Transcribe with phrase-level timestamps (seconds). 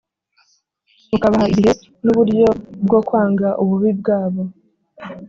[1.15, 1.71] ukabaha igihe
[2.03, 2.47] n’uburyo
[2.85, 4.41] bwo kwanga ububi bwabo;